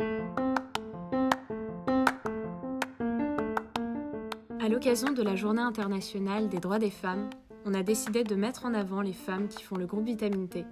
À 0.00 0.04
l'occasion 4.68 5.12
de 5.12 5.22
la 5.22 5.34
Journée 5.34 5.62
internationale 5.62 6.48
des 6.48 6.60
droits 6.60 6.78
des 6.78 6.90
femmes, 6.90 7.28
on 7.64 7.74
a 7.74 7.82
décidé 7.82 8.22
de 8.22 8.36
mettre 8.36 8.64
en 8.64 8.74
avant 8.74 9.00
les 9.00 9.12
femmes 9.12 9.48
qui 9.48 9.64
font 9.64 9.74
le 9.76 9.86
groupe 9.86 10.04
Vitamine 10.04 10.48
T. 10.48 10.64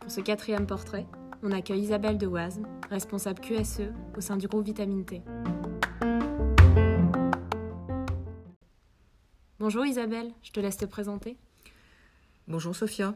Pour 0.00 0.10
ce 0.10 0.20
quatrième 0.20 0.66
portrait, 0.66 1.06
on 1.42 1.52
accueille 1.52 1.82
Isabelle 1.82 2.18
de 2.18 2.26
Oisme, 2.26 2.66
responsable 2.90 3.40
QSE 3.40 3.92
au 4.16 4.20
sein 4.20 4.36
du 4.36 4.48
groupe 4.48 4.64
Vitamine 4.64 5.04
T. 5.04 5.22
Bonjour 9.60 9.86
Isabelle, 9.86 10.32
je 10.42 10.50
te 10.50 10.58
laisse 10.58 10.78
te 10.78 10.86
présenter. 10.86 11.36
Bonjour 12.48 12.74
Sophia. 12.74 13.14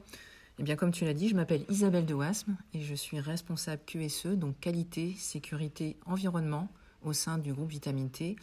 Eh 0.60 0.64
bien, 0.64 0.74
comme 0.74 0.90
tu 0.90 1.04
l'as 1.04 1.14
dit, 1.14 1.28
je 1.28 1.36
m'appelle 1.36 1.64
Isabelle 1.68 2.04
de 2.04 2.14
Wasme 2.14 2.56
et 2.74 2.80
je 2.80 2.94
suis 2.94 3.20
responsable 3.20 3.80
QSE, 3.86 4.26
donc 4.26 4.58
qualité, 4.58 5.14
sécurité, 5.16 5.96
environnement, 6.04 6.68
au 7.04 7.12
sein 7.12 7.38
du 7.38 7.52
groupe 7.52 7.70
Vitamine 7.70 8.10
T. 8.10 8.34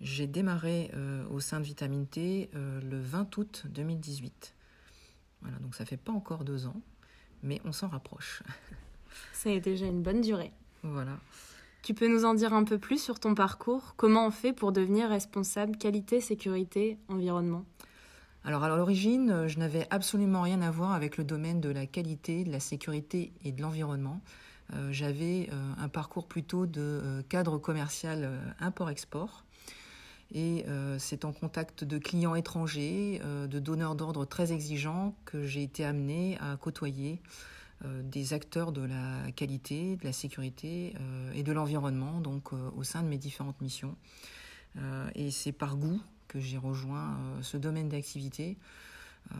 J'ai 0.00 0.28
démarré 0.28 0.88
euh, 0.94 1.26
au 1.30 1.40
sein 1.40 1.58
de 1.58 1.64
Vitamine 1.64 2.06
T 2.06 2.48
euh, 2.54 2.80
le 2.80 3.00
20 3.00 3.36
août 3.38 3.64
2018. 3.70 4.54
Voilà, 5.42 5.58
donc 5.58 5.74
ça 5.74 5.84
fait 5.84 5.96
pas 5.96 6.12
encore 6.12 6.44
deux 6.44 6.66
ans, 6.66 6.80
mais 7.42 7.60
on 7.64 7.72
s'en 7.72 7.88
rapproche. 7.88 8.44
C'est 9.32 9.58
déjà 9.58 9.86
une 9.86 10.02
bonne 10.02 10.20
durée. 10.20 10.52
Voilà. 10.84 11.18
Tu 11.82 11.92
peux 11.92 12.06
nous 12.06 12.24
en 12.24 12.34
dire 12.34 12.54
un 12.54 12.62
peu 12.62 12.78
plus 12.78 13.02
sur 13.02 13.18
ton 13.18 13.34
parcours? 13.34 13.94
Comment 13.96 14.28
on 14.28 14.30
fait 14.30 14.52
pour 14.52 14.70
devenir 14.70 15.08
responsable 15.08 15.76
qualité, 15.76 16.20
sécurité, 16.20 16.98
environnement? 17.08 17.64
Alors 18.44 18.64
à 18.64 18.68
l'origine, 18.68 19.30
euh, 19.30 19.48
je 19.48 19.58
n'avais 19.58 19.86
absolument 19.90 20.42
rien 20.42 20.62
à 20.62 20.70
voir 20.70 20.92
avec 20.92 21.16
le 21.16 21.24
domaine 21.24 21.60
de 21.60 21.68
la 21.68 21.86
qualité, 21.86 22.44
de 22.44 22.52
la 22.52 22.60
sécurité 22.60 23.32
et 23.44 23.52
de 23.52 23.60
l'environnement. 23.60 24.20
Euh, 24.74 24.92
j'avais 24.92 25.48
euh, 25.52 25.72
un 25.78 25.88
parcours 25.88 26.26
plutôt 26.26 26.66
de 26.66 27.22
cadre 27.28 27.58
commercial 27.58 28.30
import-export. 28.60 29.44
Et 30.34 30.66
c'est 30.98 31.24
en 31.24 31.32
contact 31.32 31.84
de 31.84 31.96
clients 31.96 32.34
étrangers, 32.34 33.18
de 33.24 33.58
donneurs 33.58 33.94
d'ordre 33.94 34.26
très 34.26 34.52
exigeants 34.52 35.14
que 35.24 35.46
j'ai 35.46 35.62
été 35.62 35.86
amenée 35.86 36.36
à 36.42 36.58
côtoyer 36.58 37.18
des 37.82 38.34
acteurs 38.34 38.72
de 38.72 38.82
la 38.82 39.32
qualité, 39.34 39.96
de 39.96 40.04
la 40.04 40.12
sécurité 40.12 40.92
et 41.34 41.42
de 41.42 41.50
l'environnement, 41.50 42.20
donc 42.20 42.52
au 42.52 42.84
sein 42.84 43.02
de 43.02 43.08
mes 43.08 43.16
différentes 43.16 43.58
missions. 43.62 43.96
et 45.14 45.30
c'est 45.30 45.52
par 45.52 45.78
goût 45.78 46.02
que 46.28 46.38
j'ai 46.40 46.58
rejoint 46.58 47.16
euh, 47.16 47.42
ce 47.42 47.56
domaine 47.56 47.88
d'activité. 47.88 48.56
Euh, 49.30 49.34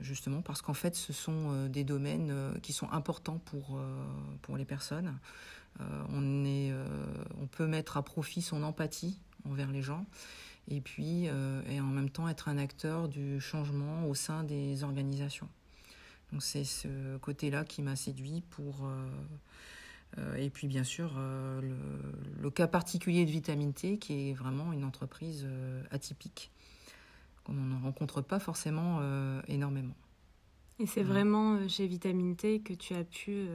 justement 0.00 0.42
parce 0.42 0.60
qu'en 0.60 0.74
fait 0.74 0.96
ce 0.96 1.12
sont 1.12 1.52
euh, 1.52 1.68
des 1.68 1.84
domaines 1.84 2.34
qui 2.62 2.72
sont 2.72 2.90
importants 2.90 3.38
pour, 3.38 3.78
pour 4.42 4.56
les 4.56 4.64
personnes. 4.64 5.16
on, 5.78 6.44
est, 6.44 6.72
on 7.40 7.46
peut 7.46 7.66
mettre 7.66 7.96
à 7.96 8.02
profit 8.02 8.42
son 8.42 8.62
empathie 8.62 9.20
envers 9.48 9.70
les 9.70 9.82
gens 9.82 10.04
et 10.68 10.80
puis 10.80 11.26
et 11.26 11.80
en 11.80 11.86
même 11.86 12.10
temps 12.10 12.28
être 12.28 12.48
un 12.48 12.58
acteur 12.58 13.08
du 13.08 13.40
changement 13.40 14.06
au 14.08 14.14
sein 14.14 14.42
des 14.42 14.82
organisations. 14.82 15.48
Donc 16.32 16.42
c'est 16.42 16.64
ce 16.64 17.16
côté-là 17.18 17.64
qui 17.64 17.82
m'a 17.82 17.94
séduit 17.96 18.42
pour 18.50 18.88
et 20.36 20.50
puis 20.50 20.66
bien 20.66 20.84
sûr 20.84 21.12
euh, 21.16 21.60
le, 22.40 22.50
cas 22.50 22.66
particulier 22.66 23.24
de 23.24 23.30
Vitamine 23.30 23.72
T 23.72 23.98
qui 23.98 24.30
est 24.30 24.32
vraiment 24.32 24.72
une 24.72 24.84
entreprise 24.84 25.44
euh, 25.46 25.82
atypique 25.90 26.50
qu'on 27.44 27.52
n'en 27.52 27.78
rencontre 27.80 28.20
pas 28.20 28.38
forcément 28.38 29.00
énormément. 29.48 29.94
Et 30.78 30.86
c'est 30.86 31.02
vraiment 31.02 31.66
chez 31.68 31.86
Vitamine 31.86 32.36
T 32.36 32.60
que 32.60 32.74
tu 32.74 32.94
as 32.94 33.04
pu 33.04 33.46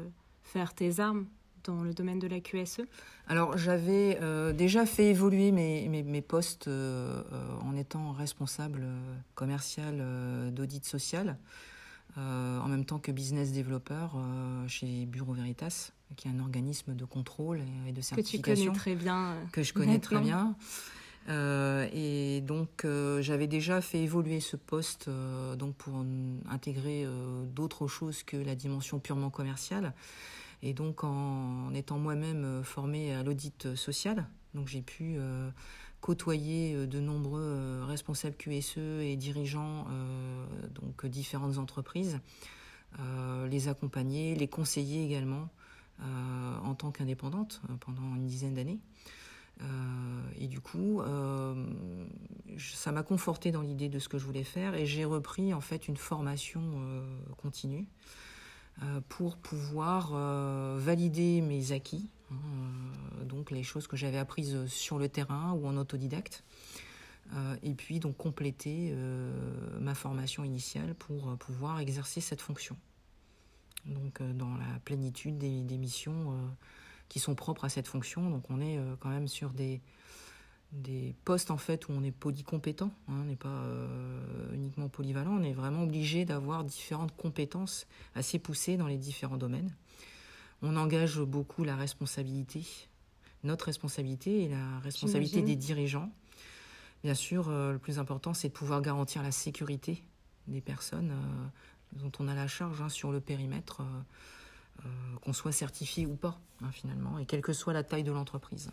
faire 0.42 0.74
tes 0.74 1.00
armes 1.00 1.28
dans 1.66 1.84
le 1.84 1.94
domaine 1.94 2.18
de 2.18 2.28
la 2.28 2.40
QSE 2.40 2.82
Alors 3.28 3.60
j'avais 3.60 4.20
déjà 4.54 4.88
fait 4.88 5.12
évoluer 5.12 5.52
mes, 5.52 5.88
mes, 5.88 6.02
mes 6.02 6.22
postes 6.24 6.68
en 6.68 7.76
étant 7.76 8.12
responsable 8.12 8.88
commercial 9.36 10.04
d'audit 10.52 10.84
social, 10.84 11.38
en 12.18 12.68
même 12.68 12.86
temps 12.86 12.98
que 12.98 13.12
business 13.12 13.52
developer 13.52 14.08
chez 14.68 15.06
Bureau 15.06 15.34
Veritas 15.34 15.92
qui 16.16 16.28
est 16.28 16.32
un 16.32 16.40
organisme 16.40 16.96
de 16.96 17.06
contrôle 17.06 17.62
et 17.88 17.92
de 17.92 18.02
certification. 18.02 18.74
Que 18.74 18.78
tu 18.78 18.80
connais 18.80 18.80
très 18.80 18.96
bien. 18.96 19.32
Euh, 19.32 19.46
que 19.52 19.64
je 19.64 19.74
connais 19.74 20.00
très 20.00 20.20
bien. 20.20 20.56
Euh, 21.28 21.90
et 21.92 22.42
donc 22.42 22.86
euh, 22.86 23.20
j'avais 23.24 23.48
déjà 23.48 23.82
fait 23.82 24.04
évoluer 24.04 24.40
ce 24.40 24.56
poste 24.56 25.10
donc 25.58 25.76
pour 25.76 26.06
intégrer 26.48 27.08
d'autres 27.54 27.88
choses 27.88 28.24
que 28.24 28.38
la 28.38 28.56
dimension 28.56 29.00
purement 29.00 29.30
commerciale. 29.30 29.94
Et 30.62 30.74
donc 30.74 31.04
en, 31.04 31.74
étant 31.74 31.98
moi-même 31.98 32.64
formée 32.64 33.14
à 33.14 33.24
l'audit 33.24 33.76
social, 33.76 34.28
donc 34.54 34.68
j'ai 34.68 34.82
pu 34.82 35.18
côtoyer 36.02 36.86
de 36.86 37.00
nombreux 37.00 37.84
responsables 37.84 38.36
QSE 38.36 38.78
et 38.78 39.16
dirigeants 39.16 39.88
donc 40.72 41.06
différentes 41.08 41.58
entreprises, 41.58 42.20
les 43.50 43.68
accompagner, 43.68 44.36
les 44.36 44.48
conseiller 44.48 45.04
également 45.04 45.50
euh, 45.50 45.65
en 46.02 46.76
tant 46.76 46.92
qu'indépendante 46.92 47.62
euh, 47.70 47.76
pendant 47.80 48.16
une 48.16 48.26
dizaine 48.26 48.54
d'années. 48.54 48.80
Euh, 49.62 49.66
et 50.38 50.48
du 50.48 50.60
coup, 50.60 51.02
ça 52.58 52.92
m'a 52.92 53.04
conforté 53.04 53.52
dans 53.52 53.62
l'idée 53.62 53.88
de 53.88 54.00
ce 54.00 54.10
que 54.10 54.18
je 54.18 54.26
voulais 54.26 54.44
faire 54.44 54.76
et 54.76 54.86
j'ai 54.86 55.06
repris 55.06 55.54
en 55.54 55.62
fait 55.62 55.88
une 55.88 55.96
formation 55.96 56.62
continue 57.38 57.88
pour 59.08 59.38
pouvoir 59.38 60.12
valider 60.78 61.40
mes 61.40 61.72
acquis, 61.72 62.10
hein, 62.32 62.36
donc 63.24 63.50
les 63.50 63.64
choses 63.64 63.88
que 63.88 63.96
j'avais 63.96 64.18
apprises 64.18 64.66
sur 64.66 65.00
le 65.00 65.08
terrain 65.08 65.54
ou 65.54 65.68
en 65.68 65.78
autodidacte, 65.78 66.44
et 67.64 67.74
puis 67.76 68.02
donc 68.02 68.18
compléter 68.18 68.94
ma 69.80 69.96
formation 69.96 70.44
initiale 70.44 70.96
pour 70.96 71.38
pouvoir 71.38 71.80
exercer 71.80 72.20
cette 72.20 72.42
fonction 72.42 72.76
donc 73.86 74.22
euh, 74.22 74.34
dans 74.34 74.56
la 74.58 74.80
plénitude 74.84 75.38
des, 75.38 75.78
missions 75.78 76.32
euh, 76.32 76.48
qui 77.10 77.20
sont 77.20 77.36
propres 77.36 77.66
à 77.66 77.70
cette 77.70 77.88
fonction. 77.88 78.30
Donc 78.30 78.50
on 78.50 78.60
est 78.60 78.78
euh, 78.78 78.96
quand 79.00 79.10
même 79.10 79.28
sur 79.28 79.52
des, 79.52 79.82
des 80.72 81.16
postes 81.26 81.52
en 81.52 81.58
fait 81.58 81.88
où 81.88 81.92
on 81.92 82.04
est 82.04 82.12
polycompétent, 82.12 82.92
hein, 83.08 83.14
on 83.22 83.26
n'est 83.26 83.36
pas 83.36 83.64
uniquement 84.54 84.90
polyvalent, 84.90 85.32
on 85.32 85.44
est 85.44 85.54
vraiment 85.54 85.84
obligé 85.84 86.26
d'avoir 86.26 86.64
différentes 86.64 87.16
compétences 87.16 87.88
assez 88.16 88.40
poussées 88.40 88.78
dans 88.78 88.88
les 88.88 88.98
différents 88.98 89.38
domaines. 89.38 89.74
On 90.62 90.76
engage 90.78 91.20
beaucoup 91.20 91.64
la 91.64 91.76
responsabilité, 91.76 92.66
notre 93.44 93.66
responsabilité 93.66 94.44
et 94.44 94.50
la 94.50 94.80
responsabilité 94.80 95.42
des 95.42 95.56
dirigeants. 95.56 96.12
Bien 97.04 97.14
sûr, 97.14 97.50
le 97.50 97.78
plus 97.78 98.00
important, 98.00 98.34
c'est 98.34 98.48
de 98.48 98.54
pouvoir 98.54 98.82
garantir 98.82 99.22
la 99.22 99.32
sécurité 99.32 100.02
des 100.48 100.62
personnes 100.62 101.14
dont 101.94 102.12
on 102.20 102.28
a 102.28 102.36
la 102.36 102.48
charge 102.48 102.82
hein, 102.82 102.90
sur 102.90 103.12
le 103.12 103.20
périmètre, 103.20 103.82
euh, 103.82 104.86
euh, 104.86 104.90
qu'on 105.22 105.34
soit 105.34 105.52
certifié 105.52 106.06
ou 106.06 106.16
pas, 106.16 106.40
hein, 106.64 106.70
finalement, 106.72 107.18
et 107.20 107.26
quelle 107.26 107.42
que 107.42 107.54
soit 107.54 107.74
la 107.74 107.84
taille 107.84 108.04
de 108.04 108.12
l'entreprise. 108.12 108.72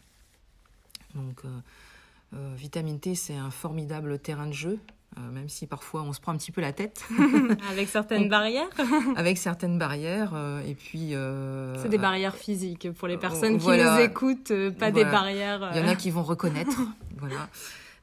Donc, 1.15 1.43
euh, 1.45 2.55
Vitamine 2.55 2.99
T, 2.99 3.15
c'est 3.15 3.37
un 3.37 3.50
formidable 3.50 4.19
terrain 4.19 4.47
de 4.47 4.53
jeu, 4.53 4.78
même 5.19 5.50
si 5.50 5.67
parfois 5.67 6.03
on 6.03 6.15
se 6.15 6.21
prend 6.23 6.33
un 6.33 6.39
petit 6.39 6.53
peu 6.53 6.62
la 6.62 6.73
tête. 6.73 7.05
avec 7.71 7.91
certaines 7.91 8.31
barrières 8.31 8.71
Avec 9.17 9.37
certaines 9.37 9.79
barrières. 9.79 10.33
et 10.67 10.75
puis. 10.75 11.15
c'est 11.83 11.91
des 11.91 11.99
barrières 11.99 12.37
physiques 12.37 12.91
pour 12.93 13.09
les 13.09 13.19
personnes 13.19 13.59
qui 13.59 13.67
nous 13.67 13.99
écoutent, 13.99 14.53
pas 14.79 14.91
des 14.91 15.05
barrières. 15.05 15.71
Il 15.75 15.83
y 15.83 15.84
en 15.84 15.89
a 15.89 15.94
qui 15.94 16.11
vont 16.11 16.23
reconnaître. 16.23 16.81
voilà. 17.19 17.50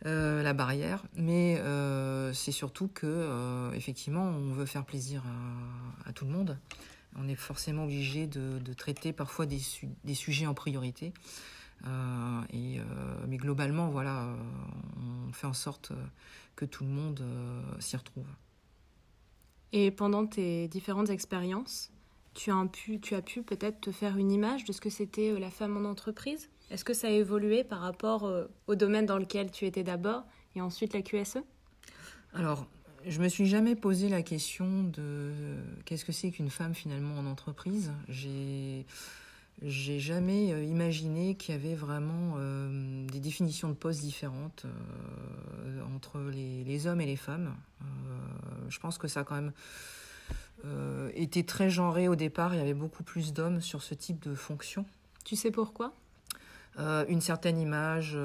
Euh, 0.05 0.41
la 0.43 0.53
barrière, 0.53 1.03
mais 1.15 1.57
euh, 1.59 2.31
c'est 2.31 2.53
surtout 2.53 2.87
que 2.87 3.05
euh, 3.05 3.73
effectivement 3.73 4.23
on 4.23 4.53
veut 4.53 4.65
faire 4.65 4.85
plaisir 4.85 5.23
à, 6.05 6.13
tout 6.13 6.23
le 6.23 6.31
monde. 6.31 6.57
On 7.17 7.27
est 7.27 7.35
forcément 7.35 7.83
obligé 7.83 8.25
de, 8.25 8.73
traiter 8.73 9.11
parfois 9.11 9.45
des, 9.45 9.59
sujets 10.13 10.45
en 10.45 10.53
priorité. 10.53 11.11
mais 11.83 13.37
globalement, 13.37 13.89
voilà, 13.89 14.29
on 15.27 15.33
fait 15.33 15.47
en 15.47 15.53
sorte 15.53 15.91
que 16.55 16.63
tout 16.65 16.85
le 16.85 16.91
monde 16.91 17.21
s'y 17.79 17.97
retrouve. 17.97 18.27
Et 19.73 19.91
pendant 19.91 20.25
tes 20.25 20.67
différentes 20.69 21.09
expériences, 21.09 21.91
tu 22.35 22.51
as 22.51 22.65
pu, 22.67 23.01
tu 23.01 23.15
as 23.15 23.21
pu 23.21 23.41
peut-être 23.41 23.81
te 23.81 23.91
faire 23.91 24.17
une 24.17 24.31
image 24.31 24.63
de 24.63 24.71
ce 24.71 24.79
que 24.79 24.89
c'était 24.89 25.37
la 25.37 25.49
femme 25.49 25.75
en 25.75 25.89
entreprise? 25.89 26.49
Est-ce 26.71 26.85
que 26.85 26.93
ça 26.93 27.07
a 27.07 27.11
évolué 27.11 27.63
par 27.63 27.79
rapport 27.79 28.25
euh, 28.25 28.45
au 28.67 28.75
domaine 28.75 29.05
dans 29.05 29.17
lequel 29.17 29.51
tu 29.51 29.65
étais 29.65 29.83
d'abord 29.83 30.23
et 30.55 30.61
ensuite 30.61 30.93
la 30.93 31.01
QSE 31.01 31.39
Alors, 32.33 32.67
je 33.07 33.19
me 33.19 33.27
suis 33.27 33.47
jamais 33.47 33.75
posé 33.75 34.09
la 34.09 34.21
question 34.21 34.83
de 34.83 35.31
qu'est-ce 35.85 36.05
que 36.05 36.11
c'est 36.11 36.31
qu'une 36.31 36.49
femme 36.49 36.75
finalement 36.75 37.17
en 37.17 37.25
entreprise. 37.25 37.91
J'ai 38.07 38.85
j'ai 39.61 39.99
jamais 39.99 40.53
euh, 40.53 40.63
imaginé 40.63 41.35
qu'il 41.35 41.53
y 41.53 41.57
avait 41.57 41.75
vraiment 41.75 42.35
euh, 42.37 43.05
des 43.07 43.19
définitions 43.19 43.67
de 43.67 43.73
postes 43.73 43.99
différentes 43.99 44.65
entre 45.93 46.21
les, 46.31 46.87
hommes 46.87 47.01
et 47.01 47.05
les 47.05 47.17
femmes. 47.17 47.53
je 48.69 48.79
pense 48.79 48.97
que 48.97 49.09
ça 49.09 49.21
a 49.21 49.23
quand 49.25 49.35
même 49.35 49.51
été 51.13 51.45
très 51.45 51.69
genré 51.69 52.07
au 52.07 52.15
départ. 52.15 52.53
Il 52.53 52.57
y 52.57 52.61
avait 52.61 52.73
beaucoup 52.73 53.03
plus 53.03 53.33
d'hommes 53.33 53.59
sur 53.59 53.81
ce 53.81 53.93
type 53.95 54.21
de 54.21 54.33
fonction. 54.33 54.85
Tu 55.25 55.35
sais 55.35 55.51
pourquoi? 55.51 55.93
Une 56.77 57.19
certaine 57.19 57.59
image. 57.59 58.17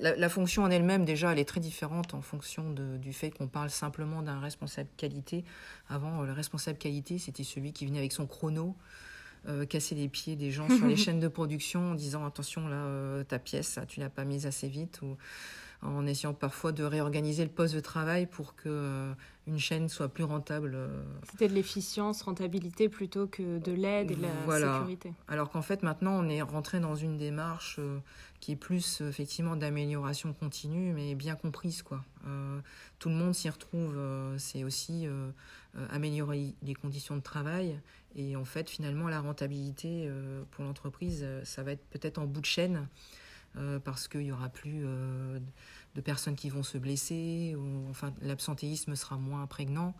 la, 0.00 0.28
fonction 0.28 0.64
en 0.64 0.70
elle-même, 0.70 1.04
déjà, 1.04 1.32
elle 1.32 1.38
est 1.38 1.44
très 1.44 1.60
différente 1.60 2.14
en 2.14 2.20
fonction 2.20 2.72
du 2.72 3.12
fait 3.12 3.30
qu'on 3.30 3.46
parle 3.46 3.70
simplement 3.70 4.22
d'un 4.22 4.40
responsable 4.40 4.88
qualité. 4.96 5.44
Avant, 5.88 6.22
le 6.22 6.32
responsable 6.32 6.78
qualité, 6.78 7.18
c'était 7.18 7.44
celui 7.44 7.72
qui 7.72 7.86
venait 7.86 8.00
avec 8.00 8.12
son 8.12 8.26
chrono, 8.26 8.76
casser 9.68 9.94
les 9.94 10.08
pieds 10.08 10.34
des 10.34 10.50
gens 10.50 10.68
sur 10.68 10.86
les 10.86 10.96
chaînes 10.96 11.20
de 11.20 11.28
production 11.28 11.92
en 11.92 11.94
disant 11.94 12.26
attention, 12.26 12.66
là, 12.66 13.22
ta 13.24 13.38
pièce, 13.38 13.78
tu 13.86 14.00
l'as 14.00 14.10
pas 14.10 14.24
mise 14.24 14.46
assez 14.46 14.68
vite. 14.68 15.00
Ou 15.02 15.16
en 15.82 16.06
essayant 16.06 16.34
parfois 16.34 16.72
de 16.72 16.84
réorganiser 16.84 17.42
le 17.42 17.50
poste 17.50 17.74
de 17.74 17.80
travail 17.80 18.26
pour 18.26 18.54
que 18.54 18.68
euh, 18.68 19.12
une 19.46 19.58
chaîne 19.58 19.88
soit 19.88 20.08
plus 20.08 20.24
rentable. 20.24 20.72
Euh. 20.74 21.02
C'était 21.30 21.48
de 21.48 21.54
l'efficience, 21.54 22.22
rentabilité 22.22 22.88
plutôt 22.88 23.26
que 23.26 23.58
de 23.58 23.72
l'aide 23.72 24.10
et 24.10 24.16
de 24.16 24.22
la 24.22 24.74
sécurité. 24.78 25.12
Alors 25.26 25.50
qu'en 25.50 25.62
fait 25.62 25.82
maintenant 25.82 26.12
on 26.12 26.28
est 26.28 26.42
rentré 26.42 26.80
dans 26.80 26.94
une 26.94 27.16
démarche 27.16 27.76
euh, 27.78 27.98
qui 28.40 28.52
est 28.52 28.56
plus 28.56 29.00
effectivement 29.00 29.56
d'amélioration 29.56 30.34
continue, 30.34 30.92
mais 30.92 31.14
bien 31.14 31.34
comprise 31.34 31.82
quoi. 31.82 32.02
tout 32.98 33.08
le 33.08 33.14
monde 33.14 33.34
s'y 33.34 33.50
retrouve. 33.50 33.98
c'est 34.38 34.64
aussi 34.64 35.06
améliorer 35.90 36.54
les 36.62 36.74
conditions 36.74 37.16
de 37.16 37.20
travail 37.20 37.78
et 38.16 38.36
en 38.36 38.46
fait 38.46 38.70
finalement 38.70 39.08
la 39.08 39.20
rentabilité 39.20 40.10
pour 40.52 40.64
l'entreprise, 40.64 41.26
ça 41.44 41.62
va 41.62 41.72
être 41.72 41.84
peut-être 41.90 42.16
en 42.16 42.24
bout 42.24 42.40
de 42.40 42.46
chaîne. 42.46 42.88
Euh, 43.56 43.80
parce 43.80 44.06
qu'il 44.06 44.20
n'y 44.20 44.32
aura 44.32 44.48
plus 44.48 44.82
euh, 44.84 45.40
de 45.96 46.00
personnes 46.00 46.36
qui 46.36 46.50
vont 46.50 46.62
se 46.62 46.78
blesser, 46.78 47.56
enfin 47.88 48.14
l'absentéisme 48.22 48.94
sera 48.94 49.16
moins 49.16 49.46
prégnant. 49.46 49.94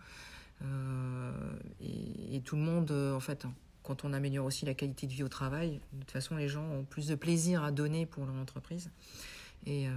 Euh, 0.62 1.32
et, 1.80 2.40
tout 2.42 2.54
le 2.54 2.62
monde, 2.62 2.90
en 2.90 3.18
fait, 3.18 3.46
quand 3.82 4.04
on 4.04 4.12
améliore 4.12 4.46
aussi 4.46 4.66
la 4.66 4.74
qualité 4.74 5.06
de 5.06 5.12
vie 5.12 5.24
au 5.24 5.28
travail, 5.28 5.80
de 5.92 6.00
toute 6.00 6.10
façon, 6.10 6.36
les 6.36 6.48
gens 6.48 6.64
ont 6.64 6.84
plus 6.84 7.08
de 7.08 7.14
plaisir 7.16 7.64
à 7.64 7.72
donner 7.72 8.06
pour 8.06 8.24
leur 8.24 8.34
entreprise. 8.36 8.90
Et, 9.66 9.88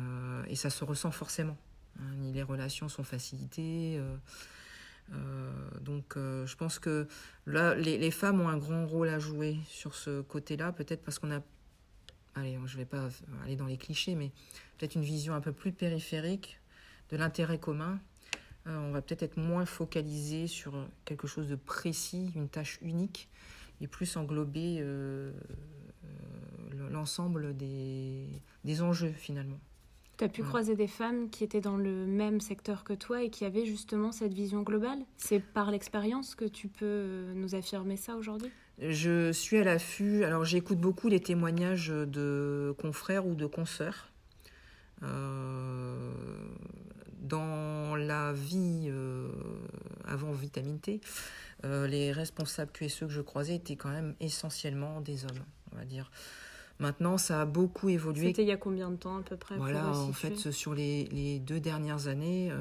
ça 0.56 0.70
se 0.70 0.84
ressent 0.84 1.12
forcément. 1.12 1.58
Hein. 2.00 2.32
les 2.34 2.44
relations 2.44 2.90
sont 2.90 3.04
facilitées. 3.04 4.02
donc, 5.82 6.16
je 6.16 6.56
pense 6.56 6.80
que 6.80 7.08
là, 7.46 7.76
les, 7.76 8.12
femmes 8.12 8.42
ont 8.42 8.50
un 8.50 8.58
grand 8.58 8.86
rôle 8.86 9.10
à 9.10 9.20
jouer 9.20 9.58
sur 9.68 9.96
ce 9.96 10.22
côté-là, 10.22 10.72
peut-être 10.72 11.04
parce 11.04 11.20
qu'on 11.20 11.32
a 11.32 11.42
allez, 12.36 12.58
je 12.66 12.74
ne 12.74 12.78
vais 12.80 12.86
pas 12.86 13.10
aller 13.44 13.56
dans 13.56 13.68
les 13.68 13.78
clichés, 13.78 14.16
mais 14.16 14.32
peut-être 14.78 14.96
une 14.96 15.04
vision 15.04 15.34
un 15.34 15.42
peu 15.42 15.52
plus 15.52 15.72
périphérique 15.72 16.60
de 17.10 17.18
l'intérêt 17.18 17.60
commun. 17.60 18.00
Euh, 18.68 18.78
on 18.78 18.92
va 18.92 19.02
peut-être 19.02 19.24
être 19.24 19.38
moins 19.38 19.66
focalisé 19.66 20.48
sur 20.48 20.74
quelque 21.06 21.28
chose 21.28 21.48
de 21.48 21.56
précis, 21.56 22.32
une 22.36 22.48
tâche 22.48 22.80
unique, 22.82 23.30
et 23.82 23.88
plus 23.88 24.16
englober 24.16 24.78
euh, 24.80 25.32
euh, 26.06 26.90
l'ensemble 26.90 27.56
des, 27.58 28.28
des, 28.64 28.82
enjeux 28.82 29.12
finalement. 29.12 29.60
Tu 30.24 30.28
as 30.28 30.30
pu 30.30 30.44
croiser 30.44 30.78
des 30.78 30.88
femmes 30.88 31.30
qui 31.30 31.44
étaient 31.44 31.60
dans 31.60 31.76
le 31.76 32.06
même 32.06 32.40
secteur 32.40 32.86
que 32.86 32.94
toi 32.94 33.24
et 33.24 33.30
qui 33.30 33.44
avaient 33.44 33.66
justement 33.66 34.14
cette 34.14 34.34
vision 34.34 34.62
globale? 34.62 35.00
C'est 35.18 35.42
par 35.42 35.70
l'expérience 35.70 36.34
que 36.34 36.46
tu 36.46 36.70
peux 36.70 37.34
nous 37.36 37.56
affirmer 37.56 37.98
ça 37.98 38.16
aujourd'hui? 38.16 38.50
Je 38.80 39.34
suis 39.34 39.58
à 39.58 39.66
l'affût. 39.66 40.24
Alors, 40.24 40.46
j'écoute 40.46 40.78
beaucoup 40.78 41.10
les 41.10 41.20
témoignages 41.20 41.90
de 41.90 42.74
confrères 42.80 43.28
ou 43.28 43.36
de 43.36 43.46
consoeurs. 43.46 44.14
Euh, 45.04 46.14
dans 47.20 47.98
la 47.98 48.32
vie 48.32 48.86
euh, 48.88 49.28
avant 50.06 50.32
vitamine 50.32 50.80
T, 50.80 51.02
euh, 51.66 51.86
les 51.86 52.14
responsables 52.14 52.72
QSE 52.72 53.00
que 53.02 53.10
je 53.10 53.20
croisais 53.20 53.56
étaient 53.56 53.76
quand 53.76 53.92
même 53.92 54.16
essentiellement 54.22 55.02
des 55.02 55.26
hommes, 55.26 55.44
on 55.74 55.76
va 55.76 55.84
dire. 55.84 56.10
Maintenant, 56.80 57.18
ça 57.18 57.42
a 57.42 57.46
beaucoup 57.46 57.90
évolué. 57.90 58.28
C'était 58.28 58.44
il 58.44 58.48
y 58.48 58.52
a 58.52 58.58
combien 58.58 58.90
de 58.90 58.96
temps 58.96 59.18
à 59.18 59.22
peu 59.22 59.38
près 59.38 59.56
Voilà, 59.56 59.90
en 59.90 60.12
fait, 60.12 60.52
sur 60.52 60.74
les, 60.74 61.06
les, 61.06 61.40
deux 61.40 61.60
dernières 61.60 62.08
années, 62.08 62.52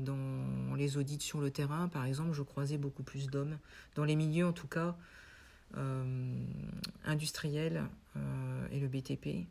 dans 0.00 0.74
les 0.76 0.96
audits 0.96 1.20
sur 1.20 1.40
le 1.40 1.50
terrain, 1.50 1.88
par 1.88 2.04
exemple, 2.06 2.32
je 2.32 2.42
croisais 2.42 2.78
beaucoup 2.78 3.02
plus 3.02 3.28
d'hommes. 3.28 3.58
Dans 3.94 4.04
les 4.04 4.16
milieux, 4.16 4.46
en 4.46 4.52
tout 4.52 4.66
cas, 4.66 4.96
euh, 5.76 6.34
industriel 7.04 7.84
euh, 8.16 8.66
et 8.72 8.80
le 8.80 8.88
BTP. 8.88 9.46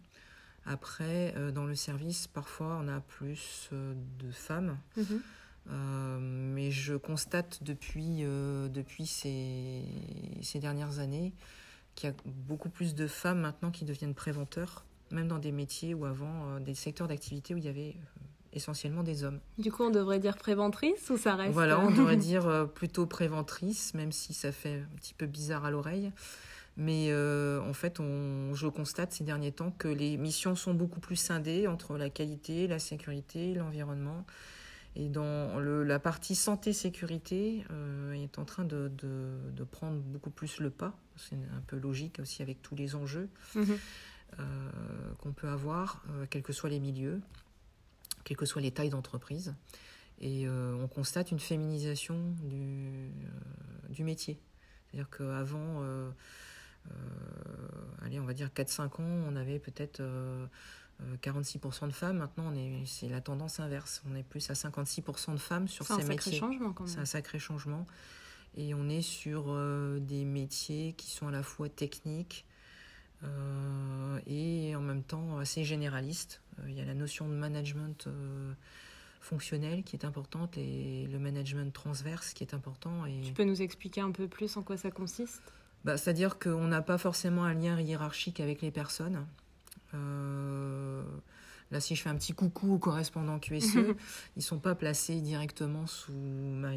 Après, 0.66 1.34
euh, 1.38 1.52
dans 1.52 1.64
le 1.64 1.76
service, 1.76 2.28
parfois, 2.28 2.78
on 2.84 2.90
a 2.90 3.00
plus 3.00 3.70
de 3.72 4.32
femmes. 4.32 4.78
Mhm. 4.98 5.22
mais 6.52 6.72
je 6.72 6.96
constate 6.96 7.64
depuis, 7.64 8.24
depuis 8.24 9.06
ces, 9.06 9.84
ces, 10.42 10.60
dernières 10.60 11.00
années 11.00 11.32
qu'il 12.00 12.10
y 12.10 12.12
a 12.14 12.16
beaucoup 12.26 12.70
plus 12.70 12.96
de 12.96 13.08
femmes 13.08 13.42
maintenant 13.42 13.72
qui 13.72 13.86
deviennent 13.86 14.14
préventeurs, 14.14 14.86
même 15.12 15.28
dans 15.28 15.40
des 15.40 15.52
métiers 15.52 15.94
où 15.94 16.06
avant, 16.06 16.60
des 16.60 16.74
secteurs 16.74 17.08
d'activité 17.08 17.54
où 17.54 17.58
il 17.58 17.66
y 17.66 17.70
avait 17.70 17.96
essentiellement 18.54 19.04
des 19.04 19.24
hommes. 19.24 19.40
Du 19.58 19.72
coup, 19.72 19.84
on 19.84 19.90
devrait 19.90 20.20
dire 20.20 20.36
préventrice 20.36 21.10
ou 21.10 21.18
ça 21.18 21.36
reste 21.36 21.54
Voilà, 21.54 21.80
on 21.80 21.92
devrait 21.92 22.18
dire 22.18 22.48
euh, 22.48 22.66
plutôt 22.66 23.06
préventrice, 23.06 23.94
même 23.94 24.12
si 24.12 24.34
ça 24.34 24.52
fait 24.52 24.82
un 24.82 24.96
petit 24.98 25.14
peu 25.14 25.26
bizarre 25.26 25.66
à 25.66 25.72
l'oreille. 25.72 26.12
Mais 26.78 27.08
euh, 27.10 27.62
en 27.62 27.74
fait, 27.74 28.00
on, 28.00 28.54
je 28.54 28.68
constate 28.68 29.12
ces 29.12 29.24
derniers 29.24 29.52
temps 29.52 29.72
que 29.72 29.88
les 29.88 30.18
missions 30.18 30.56
sont 30.56 30.74
beaucoup 30.74 31.00
plus 31.00 31.18
scindées 31.18 31.68
entre 31.68 31.98
la 31.98 32.10
qualité, 32.10 32.68
la 32.68 32.80
sécurité, 32.80 33.54
l'environnement. 33.54 34.26
Et 34.96 35.08
dans 35.10 35.60
le, 35.60 35.84
la 35.84 36.00
partie 36.00 36.36
santé-sécurité 36.36 37.64
euh, 37.72 38.14
est 38.14 38.40
en 38.40 38.46
train 38.46 38.66
de, 38.66 38.92
de, 38.98 39.64
prendre 39.64 40.00
beaucoup 40.00 40.32
plus 40.32 40.60
le 40.60 40.70
pas. 40.70 40.98
C'est 41.16 41.36
un 41.36 41.62
peu 41.68 41.78
logique 41.78 42.20
aussi 42.20 42.42
avec 42.42 42.62
tous 42.62 42.76
les 42.76 42.96
enjeux 42.96 43.30
mhm. 43.56 43.78
qu'on 45.20 45.32
peut 45.32 45.48
avoir, 45.48 46.04
quels 46.30 46.44
que 46.44 46.54
soient 46.54 46.70
les 46.70 46.80
milieux 46.80 47.22
quelles 48.24 48.38
que 48.38 48.46
soient 48.46 48.62
les 48.62 48.72
tailles 48.72 48.90
d'entreprise. 48.90 49.56
Et 50.22 50.48
euh, 50.48 50.76
on 50.76 50.88
constate 50.88 51.32
une 51.32 51.40
féminisation 51.40 52.16
du, 52.44 53.10
euh, 53.10 53.90
du 53.90 54.04
métier. 54.04 54.40
C'est-à-dire 54.86 55.10
qu'avant, 55.10 55.82
euh, 55.82 56.12
allez, 58.04 58.20
on 58.20 58.26
va 58.26 58.34
dire 58.34 58.50
4-5 58.50 59.02
ans, 59.02 59.24
on 59.28 59.36
avait 59.36 59.60
peut-être 59.60 60.02
46% 61.22 61.88
de 61.88 61.92
femmes. 61.92 62.18
Maintenant, 62.18 62.54
c'est 62.86 63.10
la 63.10 63.22
tendance 63.22 63.60
inverse. 63.60 64.02
On 64.10 64.16
est 64.16 64.24
plus 64.24 64.50
à 64.50 64.54
56% 64.54 65.34
de 65.34 65.38
femmes 65.38 65.68
sur 65.68 65.86
ces 65.86 66.04
métiers. 66.04 66.08
C'est 66.08 66.14
un 66.14 66.18
sacré 66.18 66.38
changement 66.38 66.74
quand 66.74 66.84
même. 66.84 66.94
C'est 66.94 67.00
un 67.00 67.06
sacré 67.06 67.40
changement. 67.40 67.86
Et 68.58 68.74
on 68.74 68.90
est 68.90 69.02
sur 69.02 69.56
des 70.00 70.26
métiers 70.26 70.94
qui 70.94 71.12
sont 71.12 71.28
à 71.28 71.32
la 71.32 71.44
fois 71.44 71.70
techniques, 71.70 72.46
euh, 73.24 74.20
et 74.28 74.76
en 74.76 74.82
même 74.82 75.04
temps 75.04 75.40
assez 75.40 75.64
généraliste. 75.64 76.42
Euh, 76.60 76.70
il 76.70 76.76
y 76.76 76.82
a 76.82 76.86
la 76.86 76.94
notion 76.94 77.28
de 77.28 77.34
management 77.34 78.08
euh, 78.08 78.54
fonctionnel 79.20 79.84
qui 79.84 79.96
est 79.96 80.06
importante 80.06 80.58
et 80.58 81.08
le 81.12 81.20
management 81.20 81.74
transverse 81.74 82.34
qui 82.34 82.44
est 82.44 82.54
important. 82.54 83.06
Et... 83.06 83.22
Tu 83.22 83.34
peux 83.34 83.44
nous 83.44 83.62
expliquer 83.62 84.02
un 84.02 84.12
peu 84.12 84.28
plus 84.28 84.56
en 84.56 84.64
quoi 84.64 84.78
ça 84.78 84.92
consiste? 84.92 85.42
Bah, 85.84 85.98
C'est-à-dire 85.98 86.40
qu'on 86.40 86.68
n'a 86.68 86.82
pas 86.82 86.98
forcément 86.98 87.44
un 87.44 87.54
lien 87.54 87.80
hiérarchique 87.80 88.40
avec 88.40 88.62
les 88.62 88.72
personnes. 88.72 89.26
Là, 89.94 91.80
si 91.80 91.96
je 91.96 92.02
fais 92.02 92.10
un 92.10 92.16
petit 92.16 92.34
coucou 92.34 92.74
aux 92.74 92.80
correspondants 92.80 93.40
QSE, 93.40 93.76
ils 93.76 93.96
ne 94.38 94.42
sont 94.42 94.60
pas 94.60 94.76
placés 94.76 95.22
directement 95.22 95.86
sous 95.86 96.12
ma 96.12 96.72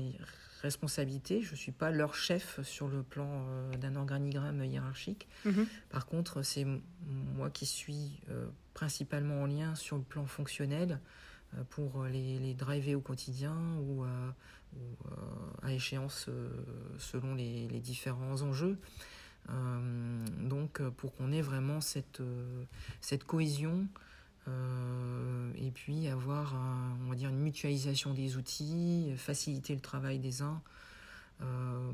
responsabilité. 0.61 1.42
Je 1.42 1.52
ne 1.52 1.57
suis 1.57 1.73
pas 1.73 1.90
leur 1.90 2.14
chef 2.14 2.61
sur 2.62 2.88
le 2.88 3.02
plan 3.02 3.28
euh, 3.49 3.76
d'un 3.76 3.97
organigramme 3.97 4.64
hiérarchique. 4.64 5.28
Mhm. 5.45 5.66
Par 5.90 6.07
contre, 6.07 6.42
c'est 6.42 6.66
moi 7.07 7.50
qui 7.50 7.66
suis 7.66 8.21
euh, 8.31 8.47
principalement 8.75 9.42
en 9.42 9.47
lien 9.47 9.75
sur 9.75 9.97
le 9.97 10.02
plan 10.02 10.26
fonctionnel 10.26 11.00
euh, 11.54 11.64
pour 11.71 12.04
les, 12.04 12.38
les, 12.38 12.54
driver 12.54 12.95
au 12.95 13.00
quotidien 13.00 13.57
ou, 13.81 14.04
à 15.62 15.71
échéance 15.71 16.31
selon 16.97 17.35
les, 17.35 17.69
les, 17.69 17.81
différents 17.81 18.40
enjeux. 18.40 18.78
Donc, 19.49 20.81
pour 20.97 21.15
qu'on 21.15 21.33
ait 21.33 21.43
vraiment 21.43 21.81
cette, 21.81 22.23
cette 23.01 23.25
cohésion 23.25 23.87
euh, 24.49 25.53
et 25.57 25.71
puis 25.71 26.09
avoir, 26.09 26.55
on 27.05 27.11
va 27.11 27.15
dire, 27.15 27.29
une 27.29 27.39
mutualisation 27.39 28.13
des 28.13 28.37
outils, 28.37 29.13
faciliter 29.17 29.75
le 29.75 29.81
travail 29.81 30.19
des 30.19 30.43
uns, 30.43 30.61
euh, 31.43 31.93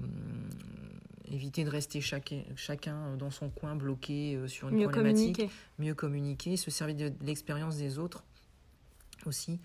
éviter 1.30 1.64
de 1.64 1.70
rester 1.70 2.00
chacun, 2.00 2.42
chacun 2.56 3.16
dans 3.16 3.30
son 3.30 3.50
coin 3.50 3.76
bloqué 3.76 4.34
euh, 4.34 4.48
sur 4.48 4.68
une 4.68 4.76
mieux 4.76 4.88
problématique, 4.88 5.36
communiquer. 5.36 5.54
mieux 5.78 5.94
communiquer, 5.94 6.56
se 6.56 6.70
servir 6.70 7.10
de, 7.10 7.26
l'expérience 7.26 7.76
des 7.76 7.98
autres 7.98 8.24
aussi, 9.26 9.60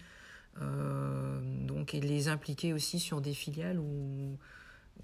donc 0.60 1.94
et 1.96 2.02
les 2.02 2.28
impliquer 2.28 2.74
aussi 2.74 3.00
sur 3.00 3.22
des 3.22 3.34
filiales 3.34 3.80
où, 3.80 4.38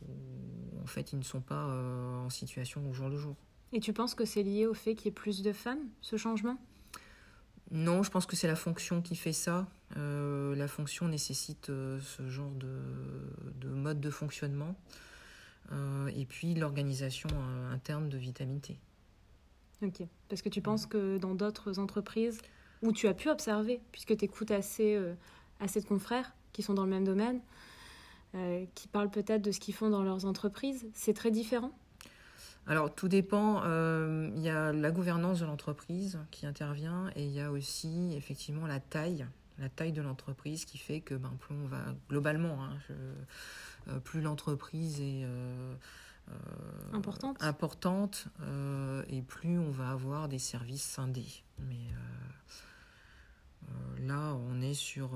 où 0.07 0.81
en 0.81 0.87
fait 0.87 1.13
ils 1.13 1.19
ne 1.19 1.23
sont 1.23 1.41
pas 1.41 1.65
en 1.65 2.29
situation 2.29 2.87
au 2.89 2.93
jour 2.93 3.09
le 3.09 3.17
jour. 3.17 3.35
Et 3.71 3.79
tu 3.79 3.93
penses 3.93 4.15
que 4.15 4.25
c'est 4.25 4.43
lié 4.43 4.65
au 4.65 4.73
fait 4.73 4.95
qu'il 4.95 5.05
y 5.05 5.09
ait 5.09 5.11
plus 5.11 5.41
de 5.41 5.51
femmes, 5.51 5.87
ce 6.01 6.17
changement? 6.17 6.57
Non, 7.71 8.01
je 8.01 8.09
pense 8.09 8.25
que 8.25 8.35
c'est 8.35 8.47
la 8.47 8.55
fonction 8.55 9.01
qui 9.01 9.15
fait 9.15 9.33
ça. 9.33 9.67
Euh, 9.95 10.55
la 10.55 10.67
fonction 10.67 11.07
nécessite 11.07 11.69
euh, 11.69 11.99
ce 11.99 12.27
genre 12.27 12.51
de, 12.51 13.67
mode 13.69 13.99
de 13.99 14.09
fonctionnement. 14.09 14.75
Euh, 15.71 16.07
et 16.15 16.25
puis 16.25 16.55
l'organisation 16.55 17.29
interne 17.71 18.09
de 18.09 18.17
vitamine 18.17 18.59
T. 18.59 18.79
Ok, 19.81 20.01
parce 20.27 20.41
que 20.41 20.49
tu 20.49 20.61
penses 20.61 20.85
que 20.85 21.17
dans 21.19 21.35
d'autres 21.35 21.79
entreprises 21.79 22.39
où 22.81 22.91
tu 22.91 23.07
as 23.07 23.13
pu 23.13 23.29
observer, 23.29 23.79
puisque 23.91 24.17
tu 24.17 24.25
écoutes 24.25 24.51
assez, 24.51 24.95
euh, 24.95 25.13
assez 25.59 25.79
de 25.79 25.85
confrères 25.85 26.33
qui 26.53 26.63
sont 26.63 26.73
dans 26.73 26.83
le 26.83 26.89
même 26.89 27.05
domaine, 27.05 27.39
euh, 28.35 28.65
qui 28.75 28.87
parlent 28.87 29.09
peut-être 29.09 29.41
de 29.41 29.51
ce 29.51 29.59
qu'ils 29.59 29.73
font 29.73 29.89
dans 29.89 30.03
leurs 30.03 30.25
entreprises, 30.25 30.87
c'est 30.93 31.13
très 31.13 31.31
différent? 31.31 31.71
Alors 32.69 32.93
tout 32.93 33.07
dépend. 33.07 33.63
Euh, 33.63 34.29
il 34.35 34.43
y 34.43 34.49
a 34.49 34.71
la 34.71 34.91
gouvernance 34.91 35.39
de 35.39 35.45
l'entreprise 35.45 36.19
qui 36.29 36.45
intervient 36.45 37.09
et 37.15 37.25
il 37.25 37.31
y 37.31 37.41
a 37.41 37.51
aussi 37.51 38.13
effectivement 38.15 38.67
la 38.67 38.79
taille, 38.79 39.25
la 39.57 39.69
taille 39.69 39.91
de 39.91 40.03
l'entreprise 40.03 40.65
qui 40.65 40.77
fait 40.77 41.01
que 41.01 41.15
ben, 41.15 41.33
plus 41.39 41.55
on 41.55 41.65
va 41.65 41.83
globalement, 42.09 42.63
hein, 42.63 42.77
euh, 43.87 43.99
plus 43.99 44.21
l'entreprise 44.21 45.01
est 45.01 45.23
euh, 45.23 45.73
importante, 46.93 47.41
importante 47.41 48.27
et 49.09 49.23
plus 49.23 49.57
on 49.57 49.71
va 49.71 49.89
avoir 49.89 50.27
des 50.27 50.37
services 50.37 50.83
scindés. 50.83 51.43
Mais 51.57 51.89
là, 54.05 54.35
on 54.35 54.61
est 54.61 54.75
sur 54.75 55.09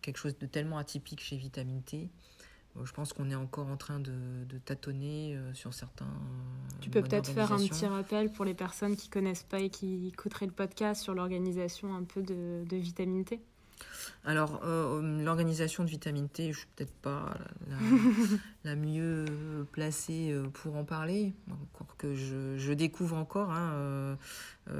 quelque 0.00 0.18
chose 0.18 0.38
de 0.38 0.46
tellement 0.46 0.78
atypique 0.78 1.20
chez 1.20 1.36
Vitamine 1.36 1.82
T 1.82 2.08
je 2.82 2.92
pense 2.92 3.12
qu'on 3.12 3.30
est 3.30 3.34
encore 3.34 3.68
en 3.68 3.76
train 3.76 4.00
de, 4.00 4.12
tâtonner 4.64 5.36
euh, 5.36 5.54
sur 5.54 5.72
certains. 5.74 6.08
Tu 6.80 6.90
peux 6.90 7.02
peut-être 7.02 7.30
faire 7.30 7.52
un 7.52 7.58
petit 7.58 7.86
rappel 7.86 8.32
pour 8.32 8.44
les 8.44 8.54
personnes 8.54 8.96
qui 8.96 9.08
connaissent 9.08 9.44
pas 9.44 9.60
et 9.60 9.70
qui 9.70 10.08
écouteraient 10.08 10.46
le 10.46 10.52
podcast 10.52 11.02
sur 11.02 11.14
l'organisation 11.14 11.94
un 11.94 12.02
peu 12.02 12.22
de, 12.22 12.64
Vitamine 12.76 13.24
T. 13.24 13.40
Alors, 14.24 14.60
euh, 14.64 15.22
l'organisation 15.22 15.84
de 15.84 15.88
Vitamine 15.88 16.28
T, 16.28 16.52
je 16.52 16.58
suis 16.58 16.68
peut-être 16.74 16.94
pas 16.94 17.36
la, 18.64 18.76
mieux 18.76 19.24
placée 19.72 20.32
euh, 20.32 20.48
pour 20.48 20.76
en 20.76 20.84
parler, 20.84 21.34
encore 21.50 21.96
que 21.96 22.14
je, 22.14 22.72
découvre 22.72 23.16
encore. 23.16 23.50
Hein, 23.50 24.16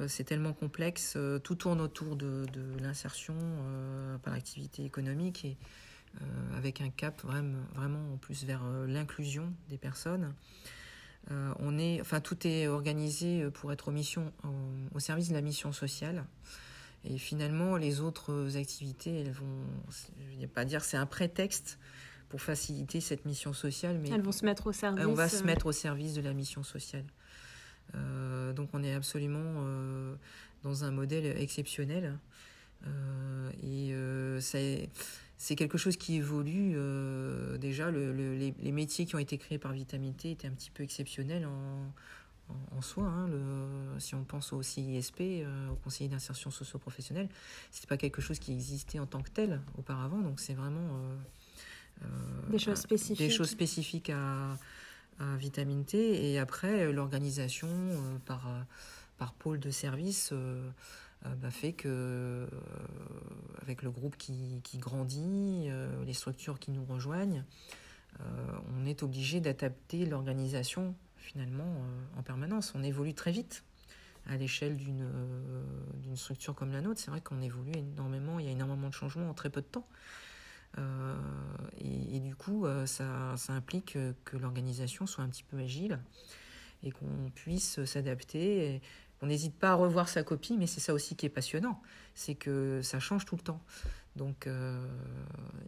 c'est 0.08 0.24
tellement 0.24 0.52
complexe. 0.52 1.16
Tout 1.44 1.54
tourne 1.54 1.80
autour 1.80 2.16
de, 2.16 2.46
de 2.52 2.82
l'insertion 2.82 3.36
par 4.22 4.32
l'activité 4.32 4.84
économique 4.84 5.44
et 5.44 5.56
euh, 5.56 5.83
avec 6.56 6.80
un 6.80 6.90
cap 6.90 7.20
vraiment, 7.22 7.58
vraiment 7.74 8.14
en 8.14 8.16
plus 8.16 8.44
vers 8.44 8.62
euh, 8.64 8.86
l'inclusion 8.86 9.52
des 9.68 9.78
personnes. 9.78 10.32
Euh, 11.30 11.52
on 11.58 11.78
est, 11.78 12.00
enfin, 12.00 12.20
tout 12.20 12.46
est 12.46 12.68
organisé 12.68 13.50
pour 13.50 13.72
être 13.72 13.90
mission, 13.90 14.32
au, 14.94 14.98
service 15.00 15.28
de 15.28 15.34
la 15.34 15.40
mission 15.40 15.72
sociale. 15.72 16.24
Et 17.04 17.18
finalement, 17.18 17.76
les 17.76 18.00
autres 18.00 18.56
activités, 18.56 19.20
elles 19.20 19.32
vont, 19.32 19.64
je 19.90 20.36
ne 20.36 20.40
vais 20.40 20.46
pas 20.46 20.64
dire 20.64 20.84
c'est 20.84 20.96
un 20.96 21.06
prétexte 21.06 21.78
pour 22.28 22.40
faciliter 22.40 23.00
cette 23.00 23.26
mission 23.26 23.52
sociale, 23.52 23.98
mais 23.98 24.08
elles 24.10 24.22
vont 24.22 24.32
se 24.32 24.44
mettre 24.44 24.66
au 24.66 24.72
service. 24.72 25.04
On 25.06 25.14
va 25.14 25.28
se 25.28 25.44
mettre 25.44 25.66
au 25.66 25.72
service 25.72 26.14
de 26.14 26.22
la 26.22 26.32
mission 26.32 26.62
sociale. 26.62 27.04
donc 28.54 28.70
on 28.72 28.82
est 28.82 28.94
absolument 28.94 29.62
dans 30.62 30.84
un 30.84 30.90
modèle 30.90 31.26
exceptionnel. 31.38 32.18
et 33.62 33.94
ça 34.40 34.58
c'est 35.36 35.56
quelque 35.56 35.78
chose 35.78 35.96
qui 35.96 36.16
évolue. 36.16 36.74
Euh, 36.76 37.58
déjà, 37.58 37.90
les, 37.90 38.72
métiers 38.72 39.06
qui 39.06 39.14
ont 39.14 39.18
été 39.18 39.38
créés 39.38 39.58
par 39.58 39.72
Vitamine 39.72 40.14
T 40.14 40.30
étaient 40.30 40.46
un 40.46 40.52
petit 40.52 40.70
peu 40.70 40.82
exceptionnels 40.82 41.46
en, 41.46 42.82
soi. 42.82 43.06
Hein. 43.06 43.28
si 43.98 44.14
on 44.14 44.24
pense 44.24 44.52
au 44.52 44.60
CISP, 44.60 45.20
euh, 45.20 45.70
au 45.70 45.76
conseiller 45.76 46.10
d'insertion 46.10 46.50
socio-professionnelle, 46.50 47.28
ce 47.72 47.86
pas 47.86 47.96
quelque 47.96 48.20
chose 48.20 48.38
qui 48.38 48.52
existait 48.52 48.98
en 48.98 49.06
tant 49.06 49.22
que 49.22 49.30
tel 49.30 49.60
auparavant. 49.78 50.18
Donc, 50.18 50.40
c'est 50.40 50.52
vraiment 50.52 51.00
euh, 52.02 52.06
des 52.50 52.58
choses 52.58 52.78
spécifiques, 52.78 53.18
des 53.18 53.30
choses 53.30 53.48
spécifiques 53.48 54.10
à, 54.10 54.58
à 55.18 55.36
Vitamine 55.36 55.84
T. 55.84 56.32
Et 56.32 56.38
après, 56.38 56.92
l'organisation 56.92 57.68
par, 58.26 58.46
par 59.16 59.32
pôle 59.32 59.58
de 59.58 59.70
service 59.70 60.34
bah, 61.24 61.50
fait 61.50 61.72
que, 61.72 61.88
euh, 61.88 62.46
avec 63.62 63.82
le 63.82 63.90
groupe 63.90 64.16
qui, 64.16 64.60
grandit, 64.76 65.66
euh, 65.68 66.04
les 66.04 66.12
structures 66.12 66.58
qui 66.58 66.70
nous 66.70 66.84
rejoignent, 66.84 67.44
on 68.78 68.86
est 68.86 69.02
obligé 69.02 69.40
d'adapter 69.40 70.06
l'organisation 70.06 70.94
finalement 71.16 71.82
en 72.16 72.22
permanence. 72.22 72.72
On 72.76 72.82
évolue 72.84 73.12
très 73.12 73.32
vite 73.32 73.64
à 74.26 74.36
l'échelle 74.36 74.76
d'une 74.76 76.16
structure 76.16 76.54
comme 76.54 76.70
la 76.70 76.80
nôtre. 76.80 77.00
C'est 77.00 77.10
vrai 77.10 77.20
qu'on 77.20 77.42
évolue 77.42 77.72
énormément, 77.72 78.38
il 78.38 78.46
y 78.46 78.48
a 78.48 78.52
énormément 78.52 78.88
de 78.88 78.94
changements 78.94 79.28
en 79.28 79.34
très 79.34 79.50
peu 79.50 79.62
de 79.62 79.66
temps. 79.66 79.88
et, 81.78 82.20
du 82.20 82.36
coup, 82.36 82.66
ça, 82.86 83.34
ça, 83.36 83.52
implique 83.52 83.98
que 84.24 84.36
l'organisation 84.36 85.08
soit 85.08 85.24
un 85.24 85.28
petit 85.28 85.42
peu 85.42 85.58
agile 85.58 85.98
et 86.84 86.92
qu'on 86.92 87.32
puisse 87.34 87.84
s'adapter 87.84 88.80
on 89.24 89.26
n'hésite 89.26 89.54
pas 89.54 89.70
à 89.70 89.74
revoir 89.74 90.10
sa 90.10 90.22
copie, 90.22 90.58
mais 90.58 90.66
c'est 90.66 90.80
ça 90.80 90.92
aussi 90.92 91.16
qui 91.16 91.24
est 91.24 91.30
passionnant, 91.30 91.80
c'est 92.14 92.34
que 92.34 92.82
ça 92.82 93.00
change 93.00 93.24
tout 93.24 93.36
le 93.36 93.40
temps. 93.40 93.60
Donc 94.16 94.46
euh, 94.46 94.86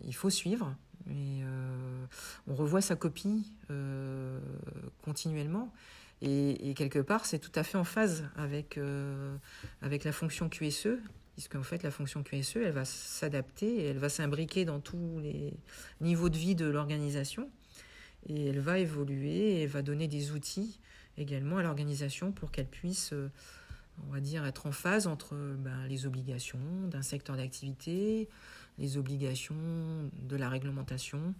il 0.04 0.14
faut 0.14 0.28
suivre, 0.28 0.76
mais 1.06 1.40
euh, 1.40 2.04
on 2.48 2.54
revoit 2.54 2.82
sa 2.82 2.96
copie 2.96 3.50
euh, 3.70 4.38
continuellement. 5.02 5.72
Et, 6.22 6.74
quelque 6.74 6.98
part, 6.98 7.24
c'est 7.24 7.38
tout 7.38 7.52
à 7.54 7.62
fait 7.62 7.76
en 7.76 7.84
phase 7.84 8.24
avec, 8.36 8.80
avec 9.82 10.04
la 10.04 10.12
fonction 10.12 10.48
QSE, 10.48 10.88
puisque 11.34 11.56
en 11.56 11.62
fait, 11.62 11.82
la 11.82 11.90
fonction 11.90 12.22
QSE, 12.22 12.56
elle 12.56 12.72
va 12.72 12.86
s'adapter, 12.86 13.84
elle 13.84 13.98
va 13.98 14.08
s'imbriquer 14.08 14.64
dans 14.64 14.80
tous 14.80 15.20
les 15.20 15.52
niveaux 16.00 16.30
de 16.30 16.38
vie 16.38 16.54
de 16.54 16.64
l'organisation, 16.64 17.50
et 18.30 18.46
elle 18.46 18.60
va 18.60 18.78
évoluer, 18.78 19.60
et 19.60 19.66
va 19.66 19.82
donner 19.82 20.08
des 20.08 20.32
outils 20.32 20.80
également 21.18 21.58
à 21.58 21.62
l'organisation 21.62 22.32
pour 22.32 22.50
qu'elle 22.50 22.66
puisse, 22.66 23.12
euh, 23.12 23.30
on 24.06 24.12
va 24.12 24.20
dire, 24.20 24.44
être 24.44 24.66
en 24.66 24.72
phase 24.72 25.06
entre 25.06 25.34
ben, 25.36 25.86
les 25.88 26.06
obligations 26.06 26.58
d'un 26.88 27.02
secteur 27.02 27.36
d'activité, 27.36 28.28
les 28.78 28.96
obligations 28.98 29.56
de 30.12 30.36
la 30.36 30.48
réglementation, 30.48 31.34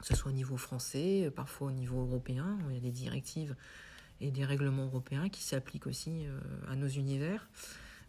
que 0.00 0.06
ce 0.06 0.14
soit 0.14 0.30
au 0.30 0.34
niveau 0.34 0.56
français, 0.56 1.30
parfois 1.34 1.68
au 1.68 1.72
niveau 1.72 2.00
européen. 2.00 2.58
Il 2.68 2.74
y 2.74 2.78
a 2.78 2.80
des 2.80 2.92
directives 2.92 3.56
et 4.20 4.30
des 4.30 4.44
règlements 4.44 4.84
européens 4.84 5.28
qui 5.28 5.42
s'appliquent 5.42 5.86
aussi 5.86 6.26
euh, 6.26 6.38
à 6.70 6.76
nos 6.76 6.88
univers. 6.88 7.48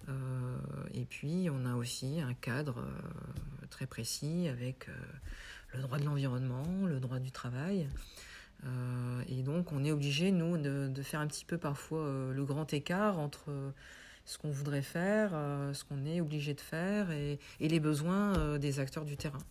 Euh, 0.10 0.58
et 0.94 1.06
puis, 1.06 1.50
on 1.52 1.66
a 1.66 1.76
aussi 1.76 2.20
un 2.20 2.34
cadre 2.34 2.86
très 3.70 3.88
précis 3.88 4.48
avec 4.50 4.88
le 5.74 5.82
droit 5.82 5.98
de 5.98 6.04
l'environnement, 6.04 6.86
le 6.86 7.00
droit 7.00 7.20
du 7.20 7.32
travail. 7.32 7.88
Euh, 8.66 9.24
et 9.28 9.44
donc, 9.44 9.72
on 9.72 9.84
est 9.84 9.92
obligé, 9.92 10.32
nous, 10.32 10.58
de, 10.58 11.02
faire 11.02 11.20
un 11.20 11.28
petit 11.28 11.46
peu 11.46 11.58
parfois 11.58 12.00
euh, 12.00 12.34
le 12.34 12.46
grand 12.46 12.72
écart 12.74 13.20
entre 13.20 13.46
euh, 13.50 13.72
ce 14.26 14.38
qu'on 14.38 14.52
voudrait 14.52 14.82
faire, 14.82 15.32
ce 15.74 15.84
qu'on 15.84 16.06
est 16.06 16.22
obligé 16.22 16.54
de 16.54 16.62
faire 16.62 17.12
et, 17.12 17.40
les 17.60 17.80
besoins 17.82 18.58
des 18.58 18.80
acteurs 18.80 19.04
du 19.04 19.18
terrain. 19.18 19.44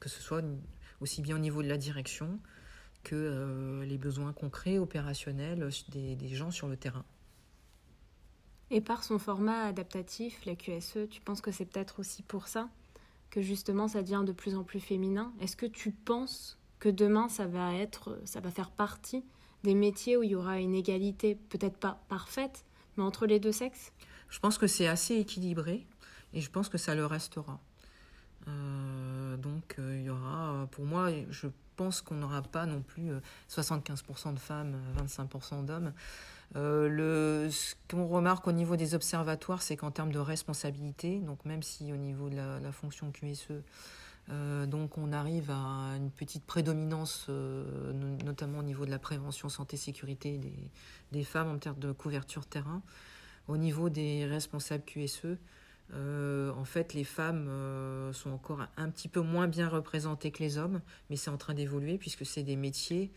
Que 0.00 0.10
ce 0.10 0.20
soit 0.20 0.44
aussi 1.00 1.22
bien 1.22 1.36
au 1.36 1.38
niveau 1.38 1.62
de 1.62 1.68
la 1.68 1.78
direction 1.78 2.38
que 3.04 3.82
les 3.86 3.96
besoins 3.96 4.34
concrets, 4.34 4.76
opérationnels 4.76 5.70
des, 5.88 6.14
des, 6.14 6.28
gens 6.28 6.50
sur 6.50 6.68
le 6.68 6.76
terrain. 6.76 7.06
Et 8.70 8.82
par 8.82 9.02
son 9.02 9.18
format 9.18 9.62
adaptatif, 9.62 10.44
la 10.44 10.56
QSE, 10.56 11.08
tu 11.08 11.22
penses 11.22 11.40
que 11.40 11.50
c'est 11.50 11.64
peut-être 11.64 12.00
aussi 12.00 12.22
pour 12.22 12.48
ça 12.48 12.68
que 13.30 13.40
justement 13.40 13.88
ça 13.88 14.02
devient 14.02 14.24
de 14.26 14.32
plus 14.32 14.56
en 14.56 14.62
plus 14.62 14.80
féminin? 14.80 15.32
Est-ce 15.40 15.56
que 15.56 15.64
tu 15.64 15.90
penses 15.90 16.57
que 16.78 16.88
demain 16.88 17.28
ça 17.28 17.46
va 17.46 17.74
être, 17.74 18.18
ça 18.24 18.40
va 18.40 18.50
faire 18.50 18.70
partie 18.70 19.24
des 19.64 19.74
métiers 19.74 20.16
où 20.16 20.22
il 20.22 20.30
y 20.30 20.34
aura 20.34 20.58
une 20.58 20.74
égalité, 20.74 21.34
peut-être 21.34 21.76
pas 21.76 22.00
parfaite, 22.08 22.64
mais 22.96 23.02
entre 23.02 23.26
les 23.26 23.40
deux 23.40 23.52
sexes 23.52 23.92
Je 24.28 24.38
pense 24.38 24.58
que 24.58 24.66
c'est 24.66 24.86
assez 24.86 25.16
équilibré 25.16 25.86
et 26.32 26.40
je 26.40 26.50
pense 26.50 26.68
que 26.68 26.78
ça 26.78 26.94
le 26.94 27.06
restera. 27.06 27.60
Euh, 28.46 29.36
donc 29.36 29.76
euh, 29.78 29.96
il 29.98 30.04
y 30.04 30.10
aura, 30.10 30.66
pour 30.70 30.84
moi, 30.84 31.10
je 31.30 31.48
pense 31.76 32.00
qu'on 32.00 32.16
n'aura 32.16 32.42
pas 32.42 32.66
non 32.66 32.82
plus 32.82 33.10
75% 33.50 34.28
euh, 34.28 34.32
de 34.32 34.38
femmes, 34.38 34.76
25% 35.06 35.64
d'hommes. 35.64 35.92
ce 36.54 37.74
qu'on 37.90 38.06
remarque 38.06 38.46
au 38.46 38.52
niveau 38.52 38.76
des 38.76 38.94
observatoires, 38.94 39.62
c'est 39.62 39.76
qu'en 39.76 39.90
termes 39.90 40.12
de 40.12 40.18
responsabilité, 40.18 41.18
donc 41.20 41.44
même 41.44 41.62
si 41.62 41.92
au 41.92 41.96
niveau 41.96 42.30
de 42.30 42.36
la, 42.36 42.60
la 42.60 42.72
fonction 42.72 43.10
QSE, 43.10 43.62
euh, 44.30 44.66
donc 44.66 44.98
on 44.98 45.12
arrive 45.12 45.50
à 45.50 45.94
une 45.96 46.10
petite 46.10 46.44
prédominance, 46.44 47.26
euh, 47.28 47.92
notamment 48.24 48.58
au 48.58 48.62
niveau 48.62 48.84
de 48.84 48.90
la 48.90 48.98
prévention 48.98 49.48
santé-sécurité 49.48 50.40
des, 51.12 51.24
femmes 51.24 51.48
en 51.48 51.58
termes 51.58 51.78
de 51.78 51.92
couverture 51.92 52.46
terrain. 52.46 52.82
Au 53.46 53.56
niveau 53.56 53.88
des 53.88 54.26
responsables 54.26 54.84
QSE, 54.84 55.38
euh, 55.94 56.52
en 56.52 56.64
fait, 56.64 56.92
les 56.92 57.04
femmes 57.04 57.50
sont 58.12 58.30
encore 58.30 58.66
un, 58.76 58.90
petit 58.90 59.08
peu 59.08 59.20
moins 59.20 59.48
bien 59.48 59.68
représentées 59.68 60.30
que 60.30 60.42
les 60.42 60.58
hommes, 60.58 60.82
mais 61.08 61.16
c'est 61.16 61.30
en 61.30 61.38
train 61.38 61.54
d'évoluer 61.54 61.96
puisque 61.96 62.26
c'est 62.26 62.42
des 62.42 62.56
métiers 62.56 63.10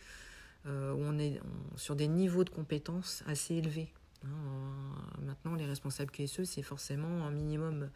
où 0.66 0.70
on 0.70 1.18
est 1.18 1.42
sur 1.76 1.96
des 1.96 2.08
niveaux 2.08 2.44
de 2.44 2.52
compétences 2.52 3.24
assez 3.26 3.56
élevés. 3.56 3.92
Hein. 4.24 4.28
maintenant, 5.24 5.56
les 5.56 5.66
responsables 5.66 6.12
QSE, 6.12 6.44
c'est 6.44 6.62
forcément 6.62 7.26
un 7.26 7.32
minimum, 7.32 7.90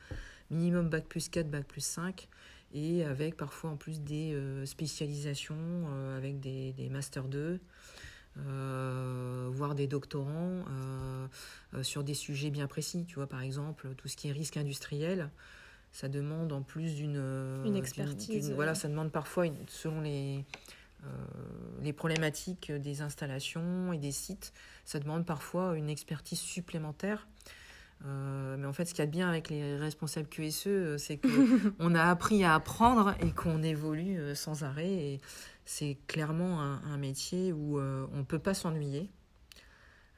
minimum 0.50 0.90
bac 0.90 1.06
plus 1.06 1.30
4, 1.30 1.50
bac 1.50 1.64
plus 1.68 1.86
5 1.86 2.28
et 2.74 3.04
avec 3.04 3.38
parfois 3.38 3.70
en 3.72 3.78
plus 3.78 4.02
des 4.02 4.34
euh, 4.34 4.66
spécialisations 4.66 5.56
euh, 5.58 6.18
avec 6.18 6.40
des, 6.40 6.74
des 6.74 6.90
Master 6.90 7.26
2. 7.26 7.60
voir 8.36 9.76
des 9.76 9.88
doctorants 9.88 10.66
sur 11.82 12.04
des 12.04 12.14
sujets 12.14 12.50
bien 12.50 12.68
précis. 12.68 13.06
Tu 13.06 13.16
vois, 13.16 13.28
par 13.28 13.42
exemple, 13.42 13.88
tout 13.96 14.08
ce 14.08 14.18
qui 14.18 14.28
est 14.28 14.34
risque 14.34 14.58
industriel, 14.58 15.30
ça 15.92 16.10
demande 16.10 16.52
en 16.52 16.62
plus 16.62 16.96
d'une 16.96 17.64
une 17.66 17.78
expertise. 17.78 18.52
voilà, 18.52 18.76
ça 18.76 18.90
demande 18.90 19.12
parfois, 19.12 19.46
selon 19.68 20.02
les, 20.02 20.44
les 21.82 21.94
problématiques 21.94 22.74
des 22.74 23.02
installations 23.02 23.94
et 23.94 23.98
des 23.98 24.12
sites, 24.12 24.52
ça 24.84 25.00
demande 25.00 25.26
parfois 25.26 25.78
une 25.78 25.90
expertise 25.90 26.40
supplémentaire. 26.40 27.28
Euh, 28.04 28.58
mais 28.58 28.68
en 28.68 28.74
fait, 28.74 28.86
ce 28.86 28.94
qu'il 28.94 29.00
y 29.00 29.04
a 29.04 29.06
de 29.08 29.12
bien 29.12 29.30
avec 29.30 29.50
les 29.50 29.78
responsables 29.78 30.28
QSE, 30.28 30.68
euh, 30.68 30.98
c'est 30.98 31.18
qu'on 31.18 31.96
a 31.96 32.04
appris 32.04 32.44
à 32.44 32.54
apprendre 32.56 33.16
et 33.22 33.32
qu'on 33.32 33.64
évolue 33.64 34.20
euh, 34.20 34.36
sans 34.36 34.64
arrêt. 34.64 34.92
Et 34.92 35.22
c'est 35.66 35.98
clairement 36.08 36.62
un, 36.62 36.98
métier 36.98 37.52
où 37.52 37.80
on 37.80 38.18
ne 38.18 38.24
peut 38.24 38.40
pas 38.40 38.54
s'ennuyer. 38.54 39.10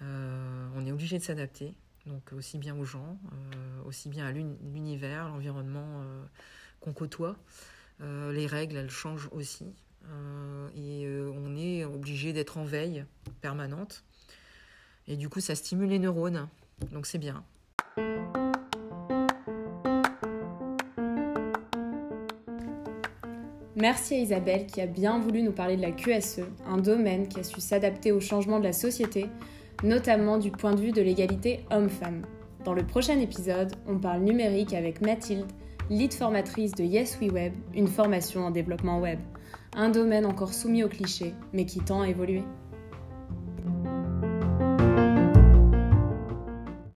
on 0.02 0.86
est 0.86 0.92
obligé 0.92 1.18
de 1.18 1.24
s'adapter, 1.24 1.74
donc 2.06 2.34
aussi 2.34 2.58
bien 2.58 2.76
aux 2.78 2.84
gens, 2.84 3.18
aussi 3.86 4.10
bien 4.10 4.26
à 4.26 4.32
l'univers, 4.32 5.30
l'environnement 5.30 6.04
qu'on 6.82 6.92
côtoie. 6.92 7.38
les 8.02 8.46
règles, 8.46 8.76
elles 8.76 8.90
changent 8.90 9.30
aussi. 9.32 9.74
et 10.76 11.08
on 11.34 11.56
est 11.56 11.86
obligé 11.86 12.34
d'être 12.34 12.58
en 12.58 12.66
veille 12.66 13.06
permanente. 13.40 14.04
Et 15.08 15.16
du 15.16 15.30
coup, 15.30 15.40
ça 15.40 15.56
stimule 15.56 15.90
les 15.90 16.00
neurones. 16.00 16.50
Donc 16.92 17.06
c'est 17.06 17.20
bien. 17.20 17.46
Merci 23.80 24.16
à 24.16 24.18
Isabelle 24.18 24.66
qui 24.66 24.82
a 24.82 24.88
bien 24.88 25.20
voulu 25.20 25.44
nous 25.44 25.52
parler 25.52 25.78
de 25.78 25.84
la 25.84 25.92
QSE, 25.92 26.42
un 26.68 26.78
domaine 26.78 27.28
qui 27.28 27.40
a 27.40 27.44
su 27.44 27.62
s'adapter 27.62 28.12
au 28.12 28.20
changement 28.20 28.58
de 28.58 28.64
la 28.64 28.74
société, 28.74 29.28
notamment 29.84 30.40
du 30.40 30.50
point 30.50 30.74
de 30.74 30.82
vue 30.82 30.92
de 30.92 31.02
l'égalité 31.04 31.64
homme-femme. 31.70 32.24
Dans 32.66 32.74
le 32.74 32.84
prochain 32.84 33.20
épisode, 33.20 33.74
on 33.88 34.00
parle 34.00 34.22
numérique 34.22 34.74
avec 34.74 35.02
Mathilde, 35.02 35.46
lead 35.92 36.12
formatrice 36.12 36.72
de 36.72 36.84
Yes 36.84 37.20
We 37.22 37.32
Web, 37.32 37.54
une 37.76 37.88
formation 37.88 38.48
en 38.48 38.50
développement 38.50 39.00
web. 39.00 39.20
Un 39.76 39.90
domaine 39.90 40.26
encore 40.26 40.56
soumis 40.56 40.84
aux 40.84 40.90
clichés, 40.90 41.36
mais 41.54 41.66
qui 41.66 41.80
tend 41.80 42.02
à 42.02 42.10
évoluer. 42.10 42.42